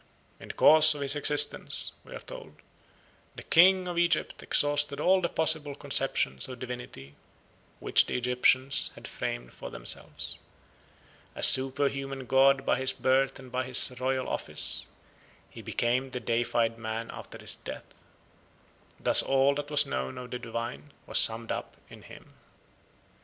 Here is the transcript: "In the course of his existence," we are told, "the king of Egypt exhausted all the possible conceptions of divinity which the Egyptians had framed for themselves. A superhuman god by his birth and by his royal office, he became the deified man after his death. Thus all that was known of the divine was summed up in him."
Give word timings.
"In 0.39 0.47
the 0.47 0.55
course 0.55 0.95
of 0.95 1.01
his 1.01 1.15
existence," 1.15 1.91
we 2.03 2.15
are 2.15 2.19
told, 2.19 2.55
"the 3.35 3.43
king 3.43 3.87
of 3.87 3.99
Egypt 3.99 4.41
exhausted 4.41 4.99
all 4.99 5.21
the 5.21 5.29
possible 5.29 5.75
conceptions 5.75 6.49
of 6.49 6.57
divinity 6.57 7.13
which 7.79 8.07
the 8.07 8.17
Egyptians 8.17 8.89
had 8.95 9.07
framed 9.07 9.53
for 9.53 9.69
themselves. 9.69 10.39
A 11.35 11.43
superhuman 11.43 12.25
god 12.25 12.65
by 12.65 12.79
his 12.79 12.93
birth 12.93 13.37
and 13.37 13.51
by 13.51 13.63
his 13.63 13.93
royal 13.99 14.27
office, 14.27 14.87
he 15.51 15.61
became 15.61 16.09
the 16.09 16.19
deified 16.19 16.79
man 16.79 17.11
after 17.13 17.37
his 17.37 17.53
death. 17.57 17.85
Thus 18.99 19.21
all 19.21 19.53
that 19.53 19.69
was 19.69 19.85
known 19.85 20.17
of 20.17 20.31
the 20.31 20.39
divine 20.39 20.93
was 21.05 21.19
summed 21.19 21.51
up 21.51 21.77
in 21.91 22.01
him." 22.01 22.33